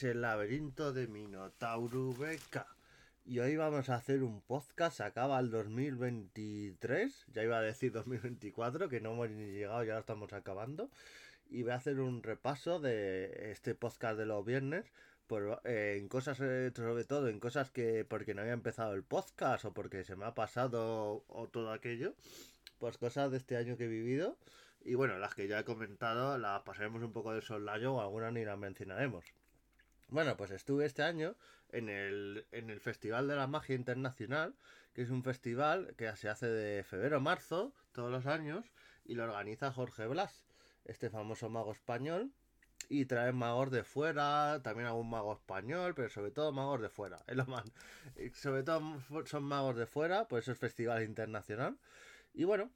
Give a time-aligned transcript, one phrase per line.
[0.00, 2.66] es el laberinto de Minotauro Beca.
[3.26, 8.88] Y hoy vamos a hacer un podcast, acaba el 2023, ya iba a decir 2024,
[8.88, 10.88] que no hemos ni llegado, ya lo estamos acabando.
[11.50, 14.86] Y voy a hacer un repaso de este podcast de los viernes,
[15.26, 19.02] por, eh, en cosas, eh, sobre todo en cosas que porque no había empezado el
[19.02, 22.14] podcast o porque se me ha pasado o todo aquello,
[22.78, 24.38] pues cosas de este año que he vivido.
[24.82, 28.32] Y bueno, las que ya he comentado las pasaremos un poco de soslayo o algunas
[28.32, 29.26] ni las mencionaremos.
[30.10, 31.36] Bueno, pues estuve este año
[31.70, 34.56] en el, en el Festival de la Magia Internacional,
[34.92, 38.72] que es un festival que se hace de febrero a marzo todos los años
[39.04, 40.44] y lo organiza Jorge Blas,
[40.84, 42.32] este famoso mago español.
[42.88, 47.22] Y trae magos de fuera, también algún mago español, pero sobre todo magos de fuera.
[47.28, 47.70] Es lo más.
[48.34, 48.82] Sobre todo
[49.26, 51.78] son magos de fuera, pues es festival internacional.
[52.34, 52.68] Y bueno,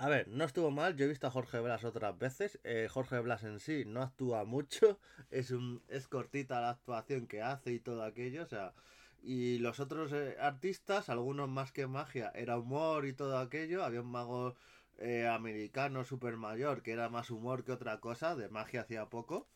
[0.00, 2.58] a ver, no estuvo mal, yo he visto a Jorge Blas otras veces.
[2.64, 4.98] Eh, Jorge Blas en sí no actúa mucho,
[5.30, 8.72] es un es cortita la actuación que hace y todo aquello, o sea,
[9.22, 14.00] y los otros eh, artistas, algunos más que magia, era humor y todo aquello, había
[14.00, 14.54] un mago
[14.98, 19.48] eh, americano super mayor que era más humor que otra cosa, de magia hacía poco.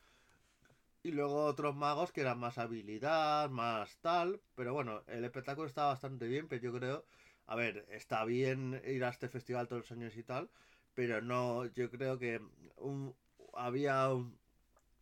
[1.02, 4.40] Y luego otros magos que eran más habilidad, más tal.
[4.54, 7.04] Pero bueno, el espectáculo está bastante bien, pero yo creo
[7.46, 10.50] a ver, está bien ir a este festival todos los años y tal,
[10.94, 12.40] pero no, yo creo que
[13.54, 14.08] había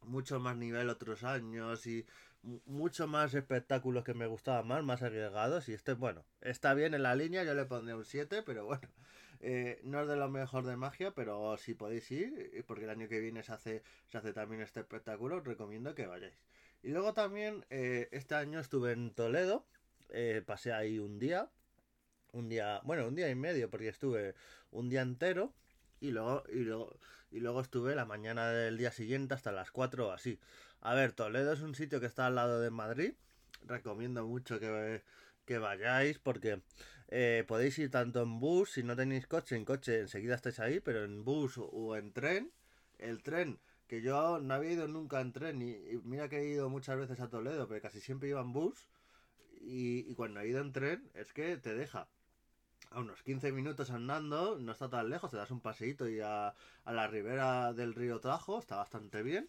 [0.03, 2.07] mucho más nivel otros años y
[2.43, 7.05] mucho más espectáculos que me gustaban más, más agregados y este, bueno, está bien en
[7.05, 8.89] la línea, yo le pondré un 7, pero bueno,
[9.41, 13.09] eh, no es de lo mejor de magia, pero si podéis ir, porque el año
[13.09, 13.83] que viene se hace,
[14.35, 16.35] también este espectáculo, os recomiendo que vayáis.
[16.83, 19.65] Y luego también, eh, este año estuve en Toledo,
[20.09, 21.49] eh, pasé ahí un día,
[22.33, 24.35] un día, bueno, un día y medio, porque estuve
[24.71, 25.55] un día entero
[26.01, 26.99] y luego, y luego,
[27.31, 30.39] y luego estuve la mañana del día siguiente hasta las 4 o así.
[30.81, 33.15] A ver, Toledo es un sitio que está al lado de Madrid.
[33.67, 35.03] Recomiendo mucho que,
[35.45, 36.63] que vayáis porque
[37.09, 40.81] eh, podéis ir tanto en bus, si no tenéis coche, en coche enseguida estáis ahí,
[40.81, 42.51] pero en bus o en tren,
[42.99, 46.69] el tren, que yo no había ido nunca en tren y, mira que he ido
[46.71, 48.89] muchas veces a Toledo, pero casi siempre iba en bus
[49.61, 52.09] y, y cuando he ido en tren es que te deja
[52.95, 56.55] a unos 15 minutos andando, no está tan lejos, te das un paseíto y a,
[56.85, 59.47] la ribera del río Tajo, está bastante bien.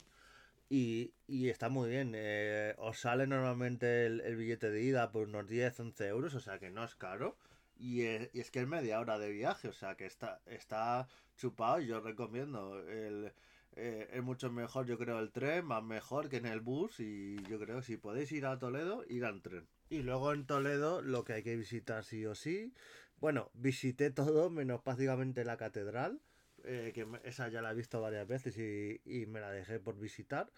[0.69, 2.13] Y, está muy bien.
[2.15, 6.57] Eh, os sale normalmente el, billete de ida por unos 10, 11 euros, o sea
[6.57, 7.37] que no es caro.
[7.77, 11.87] Y es, que es media hora de viaje, o sea que está, está chupado y
[11.87, 12.79] yo recomiendo.
[12.87, 13.33] El,
[13.75, 16.99] eh, es mucho mejor, yo creo, el tren, más mejor que en el bus.
[16.99, 19.67] Y yo creo que si podéis ir a Toledo, ir al tren.
[19.89, 22.73] Y luego en Toledo, lo que hay que visitar sí o sí.
[23.19, 26.19] Bueno, visité todo, menos básicamente la catedral.
[26.65, 30.51] Eh, que esa ya la he visto varias veces y, me la dejé por visitar.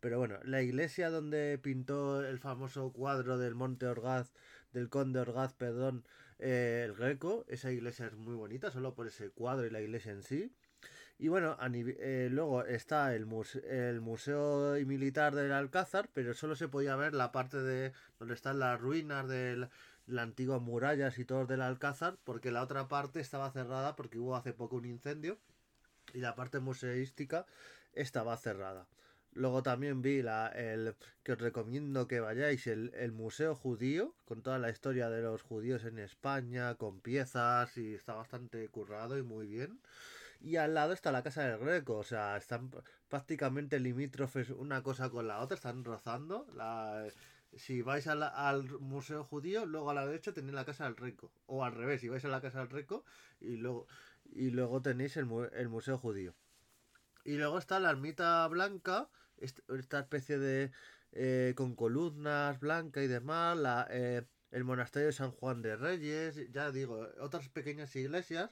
[0.00, 4.32] Pero bueno, la iglesia donde pintó el famoso cuadro del Monte Orgaz,
[4.72, 6.04] del Conde Orgaz, perdón,
[6.38, 10.12] eh, el Greco, esa iglesia es muy bonita, solo por ese cuadro y la iglesia
[10.12, 10.52] en sí.
[11.18, 13.26] Y bueno, eh, luego está el,
[13.64, 18.58] el Museo Militar del Alcázar, pero solo se podía ver la parte de donde están
[18.58, 19.68] las ruinas de
[20.06, 24.36] las antiguas murallas y todo del Alcázar, porque la otra parte estaba cerrada porque hubo
[24.36, 25.38] hace poco un incendio
[26.14, 27.46] y la parte museística
[27.92, 28.86] estaba cerrada.
[29.32, 34.42] Luego también vi la, el que os recomiendo que vayáis, el, el, Museo Judío, con
[34.42, 39.22] toda la historia de los judíos en España, con piezas y está bastante currado y
[39.22, 39.78] muy bien.
[40.40, 42.70] Y al lado está la Casa del Greco, o sea, están
[43.08, 46.46] prácticamente limítrofes una cosa con la otra, están rozando.
[46.54, 47.06] La,
[47.56, 51.64] si vais al Museo Judío, luego a la derecha tenéis la Casa del Greco, o
[51.64, 53.04] al revés, si vais a la Casa del Greco
[53.40, 53.86] y luego,
[54.32, 56.34] y luego tenéis el, el Museo Judío.
[57.24, 59.08] Y luego está la ermita blanca,
[59.38, 60.72] esta especie de...
[61.18, 66.52] Eh, con columnas blancas y demás, la, eh, el monasterio de San Juan de Reyes,
[66.52, 68.50] ya digo, otras pequeñas iglesias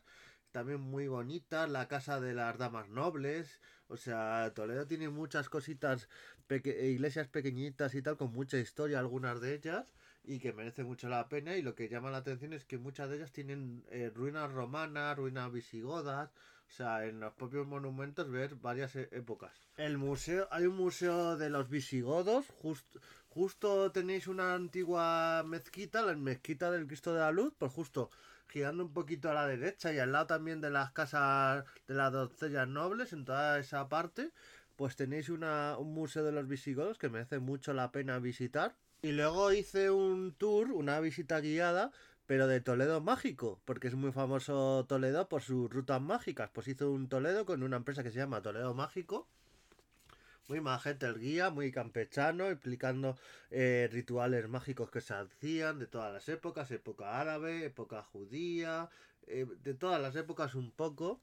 [0.55, 6.09] también muy bonita, la casa de las damas nobles, o sea, Toledo tiene muchas cositas,
[6.49, 9.87] iglesias pequeñitas y tal, con mucha historia, algunas de ellas,
[10.25, 13.11] y que merece mucho la pena, y lo que llama la atención es que muchas
[13.11, 16.31] de ellas tienen eh, ruinas romanas, ruinas visigodas,
[16.69, 19.53] o sea, en los propios monumentos ver varias e-, épocas.
[19.77, 22.47] El museo, hay un museo de los visigodos,
[23.29, 28.11] justo tenéis una antigua mezquita, la mezquita del Cristo de la Luz, pues justo
[28.49, 32.13] girando un poquito a la derecha y al lado también de las casas de las
[32.13, 34.31] doncellas nobles, en toda esa parte,
[34.77, 38.77] pues tenéis una, un museo de los visigodos que merece mucho la pena visitar.
[39.03, 41.93] Y luego hice un tour, una visita guiada,
[42.27, 46.51] pero de Toledo mágico, porque es muy famoso Toledo por sus rutas mágicas.
[46.53, 49.29] Pues hice un Toledo con una empresa que se llama Toledo Mágico
[50.49, 53.19] Muy majete el guía, muy campechano, explicando
[53.51, 58.89] eh, rituales mágicos que se hacían de todas las épocas, época árabe, época judía,
[59.27, 61.21] eh, de todas las épocas un poco.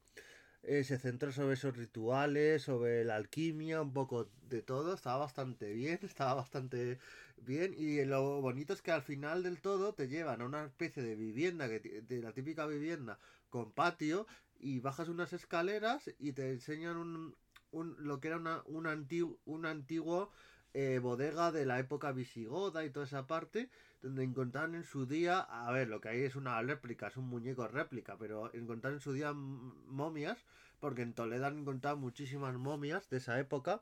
[0.63, 4.93] Eh, se centró sobre esos rituales, sobre la alquimia, un poco de todo.
[4.93, 6.99] Estaba bastante bien, estaba bastante
[7.37, 7.73] bien.
[7.75, 11.15] Y lo bonito es que al final del todo te llevan a una especie de
[11.15, 13.19] vivienda, que, de la típica vivienda
[13.49, 14.27] con patio,
[14.59, 17.35] y bajas unas escaleras y te enseñan un,
[17.71, 20.31] un lo que era una, un, antiguo, un antiguo
[20.73, 23.69] eh, bodega de la época visigoda y toda esa parte,
[24.01, 27.27] donde encontraron en su día, a ver, lo que hay es una réplica, es un
[27.27, 30.45] muñeco réplica, pero encontraron en su día momias,
[30.79, 33.81] porque en Toledo han encontrado muchísimas momias de esa época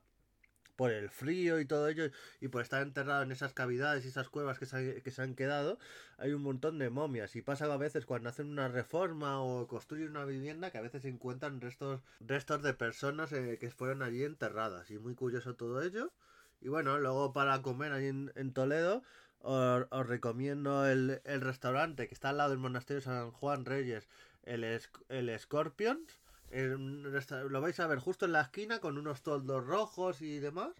[0.80, 2.10] por el frío y todo ello,
[2.40, 5.36] y por estar enterrado en esas cavidades y esas cuevas que se, que se, han
[5.36, 5.78] quedado,
[6.18, 7.36] hay un montón de momias.
[7.36, 11.04] Y pasa a veces cuando hacen una reforma o construyen una vivienda que a veces
[11.04, 14.90] encuentran restos, restos de personas eh, que fueron allí enterradas.
[14.90, 16.14] Y muy curioso todo ello.
[16.62, 19.04] Y bueno, luego para comer allí en, Toledo,
[19.42, 24.08] os, recomiendo el, el, restaurante que está al lado del monasterio San Juan Reyes,
[24.44, 26.20] el, el Scorpions
[26.52, 30.72] lo vais a ver justo en la esquina con unos toldos rojos y demás.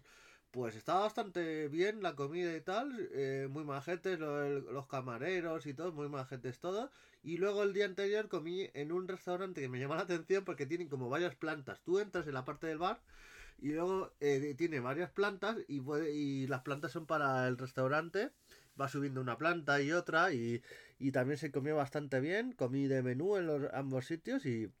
[0.50, 5.92] Pues está bastante bien la comida y tal, eh, muy majetes los, camareros y todo,
[5.92, 6.90] muy majetes todo.
[7.22, 10.66] Y luego el día anterior comí en un restaurante que me llama la atención porque
[10.66, 11.80] tienen como varias plantas.
[11.82, 13.00] Tú entras en la parte del bar
[13.62, 18.30] y luego eh, tiene varias plantas y, y las plantas son para el restaurante.
[18.80, 20.62] Va subiendo una planta y otra y,
[20.98, 22.52] y también se comió bastante bien.
[22.52, 24.72] Comí de menú en los, ambos sitios y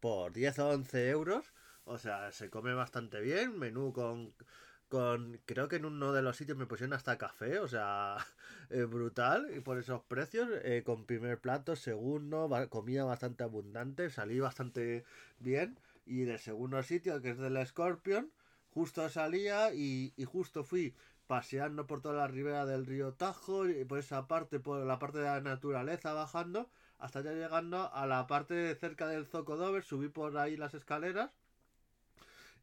[0.00, 1.52] por 10 o 11 euros.
[1.84, 3.58] O sea, se come bastante bien.
[3.58, 4.34] Menú con,
[4.88, 5.40] con.
[5.46, 7.58] Creo que en uno de los sitios me pusieron hasta café.
[7.60, 8.16] O sea,
[8.88, 9.50] brutal.
[9.56, 10.48] Y por esos precios.
[10.64, 12.48] Eh, con primer plato, segundo.
[12.70, 14.10] Comida bastante abundante.
[14.10, 15.04] Salí bastante
[15.38, 15.78] bien.
[16.04, 18.32] Y del segundo sitio, que es del Scorpion.
[18.70, 20.94] Justo salía y, y justo fui
[21.26, 23.68] paseando por toda la ribera del río Tajo.
[23.68, 26.68] Y por esa parte, por la parte de la naturaleza bajando
[26.98, 31.32] hasta ya llegando a la parte cerca del Zocodover, subí por ahí las escaleras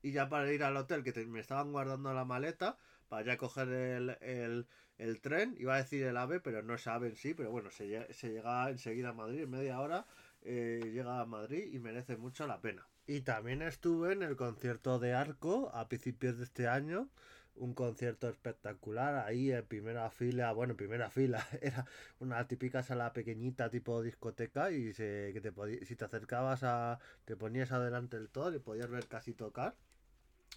[0.01, 2.77] y ya para ir al hotel que me estaban guardando la maleta
[3.09, 4.65] para ya coger el,
[4.97, 7.71] el, tren, iba a decir el AVE, pero no es AVE en sí, pero bueno,
[7.71, 10.05] se, se llega enseguida a Madrid, en media hora
[10.41, 12.87] eh, llega a Madrid y merece mucho la pena.
[13.09, 17.09] Y también estuve en el concierto de Arco a principios de este año,
[17.55, 21.87] un concierto espectacular ahí en primera fila, bueno, en primera fila, era
[22.19, 25.51] una típica sala pequeñita tipo discoteca y se, que te
[25.87, 29.73] si te acercabas a, te ponías adelante del todo y podías ver casi tocar.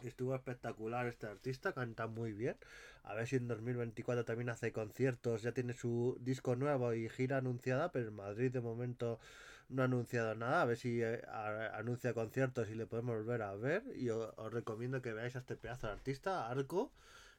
[0.04, 2.58] Estuvo espectacular este artista, canta muy bien.
[3.02, 7.38] A ver si en 2024 también hace conciertos, ya tiene su disco nuevo y gira
[7.38, 9.20] anunciada, pero en Madrid de momento
[9.68, 10.62] no ha anunciado nada.
[10.62, 11.22] A ver si eh,
[11.74, 13.82] anuncia conciertos y le podemos volver a ver.
[13.96, 16.92] Y os, recomiendo que veáis a este pedazo de artista, Arco.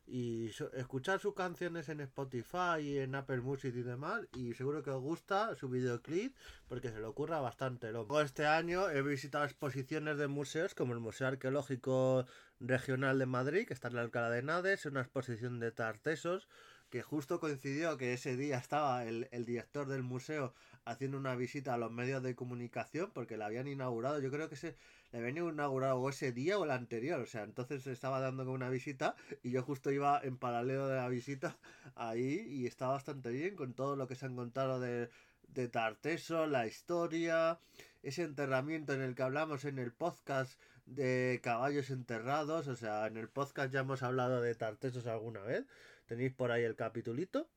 [0.05, 4.27] Y escuchar sus canciones en Spotify y en Apple Music y demás.
[4.33, 6.35] Y seguro que os gusta su videoclip
[6.67, 7.91] porque se le ocurra bastante.
[7.91, 12.25] Luego este año he visitado exposiciones de museos como el Museo Arqueológico
[12.59, 16.49] Regional de Madrid, que está en la Alcalá de Nades, una exposición de tartesos
[16.93, 20.53] que justo coincidió que ese día estaba el, el, director del museo
[20.85, 24.55] haciendo una visita a los medios de comunicación porque la habían inaugurado, yo creo que
[24.55, 24.75] se
[25.11, 29.15] le habían inaugurado ese día o el anterior, o sea, entonces estaba dando una visita
[29.41, 31.57] y yo justo iba en paralelo de la visita
[31.95, 35.09] ahí y estaba bastante bien con todo lo que se han contado de,
[35.47, 37.57] de Tarteso, la historia,
[38.03, 43.17] ese enterramiento en el que hablamos en el podcast de caballos enterrados, o sea, en
[43.17, 45.65] el podcast ya hemos hablado de Tartesos alguna vez
[46.05, 47.49] Tenéis por ahí el capitulito.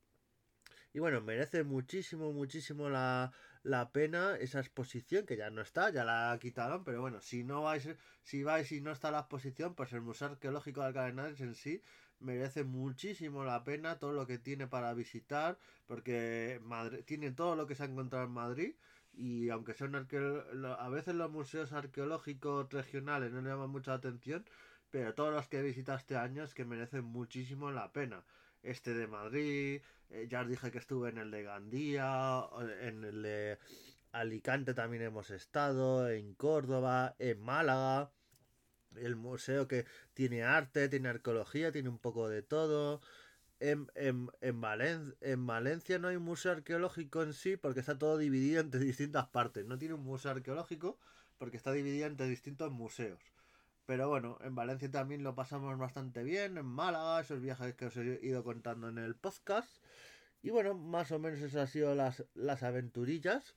[0.93, 3.33] Y bueno, merece muchísimo, muchísimo la,
[3.93, 7.89] pena esa exposición, que ya no está, ya la quitaron, pero bueno, si no vais,
[8.23, 11.83] si vais y no está la exposición, pues el Museo Arqueológico de Alcalá en sí
[12.19, 17.67] merece muchísimo la pena todo lo que tiene para visitar, porque Madrid, tiene todo lo
[17.67, 18.75] que se ha encontrado en Madrid,
[19.17, 24.45] y aunque son a veces los museos arqueológicos regionales no le llaman mucha atención,
[24.91, 28.25] pero todos los que he visitado este año es que merecen muchísimo la pena.
[28.63, 29.81] Este de Madrid,
[30.11, 32.45] eh, ya os dije que estuve en el de Gandía,
[32.81, 33.59] en el de
[34.13, 38.11] Alicante también hemos estado, en Córdoba, en Málaga,
[38.97, 43.01] el museo que tiene arte, tiene arqueología, tiene un poco de todo.
[43.59, 48.61] En, en, en, en Valencia no hay museo arqueológico en sí porque está todo dividido
[48.61, 49.67] entre distintas partes.
[49.67, 50.99] No tiene un museo arqueológico
[51.39, 53.21] porque está dividido entre distintos museos.
[53.87, 57.97] Pero bueno, en Valencia también lo pasamos bastante bien, en Málaga, esos viajes que os
[57.97, 59.71] he ido contando en el podcast.
[60.43, 63.55] Y bueno, más o menos esas han sido las, las aventurillas.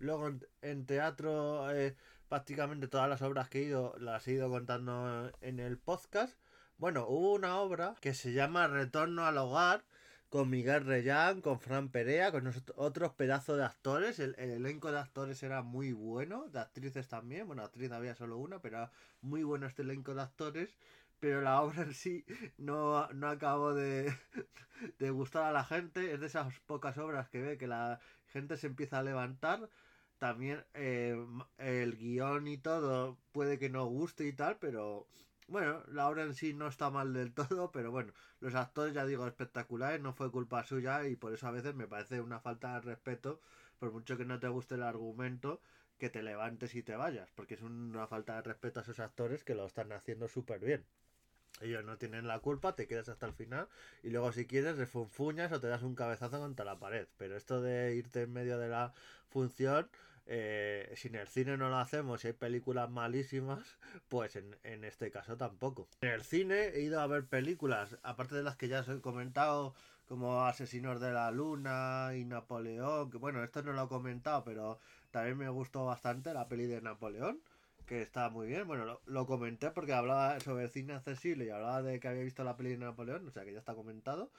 [0.00, 1.96] Luego en, teatro, eh,
[2.28, 6.38] prácticamente todas las obras que he ido las he ido contando en el podcast.
[6.78, 9.84] Bueno, hubo una obra que se llama Retorno al Hogar
[10.28, 14.20] con Miguel Reyán, con Fran Perea, con otros pedazos de actores.
[14.20, 17.48] El, elenco de actores era muy bueno, de actrices también.
[17.48, 18.92] Bueno, actriz había solo una, pero era
[19.22, 20.78] muy bueno este elenco de actores.
[21.18, 22.24] Pero la obra en sí
[22.58, 24.14] no, no acabó de,
[25.00, 26.12] de gustar a la gente.
[26.12, 29.68] Es de esas pocas obras que ve que la gente se empieza a levantar.
[30.18, 31.16] También eh,
[31.58, 35.08] el guion y todo puede que no guste y tal, pero
[35.48, 39.06] bueno, la obra en sí no está mal del todo, pero bueno, los actores, ya
[39.06, 42.74] digo, espectaculares, no fue culpa suya y por eso a veces me parece una falta
[42.74, 43.40] de respeto,
[43.78, 45.60] por mucho que no te guste el argumento,
[45.98, 49.42] que te levantes y te vayas, porque es una falta de respeto a esos actores
[49.44, 50.84] que lo están haciendo súper bien.
[51.60, 53.68] Ellos no tienen la culpa, te quedas hasta el final
[54.02, 57.08] y luego si quieres refunfuñas o te das un cabezazo contra la pared.
[57.16, 58.94] Pero esto de irte en medio de la
[59.28, 59.88] función,
[60.30, 64.84] eh, si en el cine no lo hacemos y hay películas malísimas, pues en, en,
[64.84, 65.88] este caso tampoco.
[66.02, 69.00] En el cine he ido a ver películas, aparte de las que ya os he
[69.00, 69.74] comentado,
[70.06, 74.78] como Asesinos de la Luna y Napoleón, que bueno, esto no lo he comentado, pero
[75.10, 77.40] también me gustó bastante la peli de Napoleón
[77.88, 78.66] que está muy bien.
[78.68, 82.56] Bueno, lo, comenté porque hablaba sobre cine accesible y hablaba de que había visto la
[82.56, 84.30] peli de Napoleón, o sea que ya está comentado.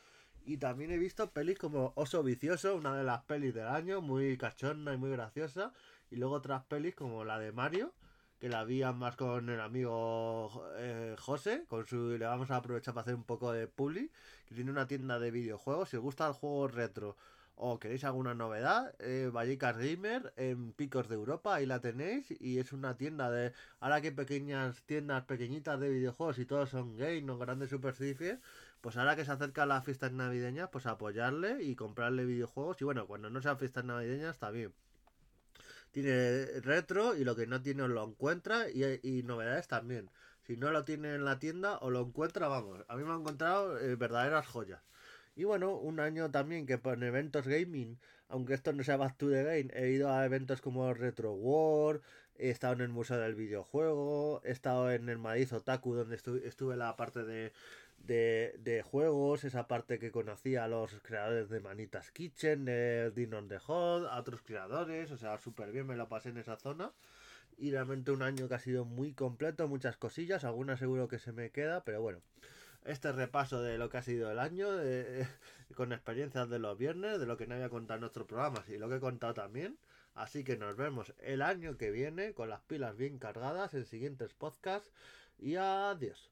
[0.50, 4.36] Y también he visto pelis como Oso Vicioso, una de las pelis del año, muy
[4.36, 5.74] cachonda y muy graciosa.
[6.10, 7.94] Y luego otras pelis como la de Mario,
[8.40, 12.96] que la vi más con el amigo eh, José, con su le vamos a aprovechar
[12.96, 14.10] para hacer un poco de publi,
[14.48, 15.90] que tiene una tienda de videojuegos.
[15.90, 17.16] Si os gusta el juego retro
[17.62, 22.58] o queréis alguna novedad, eh, Vallecas Gamer en Picos de Europa, ahí la tenéis y
[22.58, 23.52] es una tienda de,
[23.82, 28.40] ahora que pequeñas tiendas pequeñitas de videojuegos y todos son gay, no grandes superficies,
[28.82, 33.08] pues ahora que se acerca las fiestas navideñas, pues apoyarle y comprarle videojuegos y bueno,
[33.08, 34.74] cuando no sean fiestas navideñas bien.
[35.92, 40.10] Tiene retro y lo que no tiene lo encuentra y, novedades también.
[40.44, 43.22] Si no lo tiene en la tienda o lo encuentra, vamos, a mí me han
[43.22, 44.82] encontrado eh, verdaderas joyas.
[45.36, 47.98] Y bueno, un año también que por eventos gaming,
[48.30, 52.02] aunque esto no sea Back to the Game, he ido a eventos como Retro World,
[52.36, 56.78] he estado en el Museo del Videojuego, he estado en el Madrid Otaku, donde estuve
[56.78, 57.54] la parte de,
[58.00, 63.48] de, juegos, esa parte que conocía a los creadores de Manitas Kitchen, de Din on
[63.48, 66.92] the Hot, a otros creadores, o sea, súper bien me lo pasé en esa zona.
[67.58, 71.34] Y realmente un año que ha sido muy completo, muchas cosillas, algunas seguro que se
[71.34, 72.22] me queda, pero bueno
[72.86, 74.68] este repaso de lo que ha sido el año,
[75.76, 78.78] con experiencias de los viernes, de lo que no había contado en nuestros programas y
[78.78, 79.78] lo que he contado también.
[80.16, 84.34] Así que nos vemos el año que viene con las pilas bien cargadas en siguientes
[84.34, 84.92] podcasts
[85.38, 86.30] y adiós.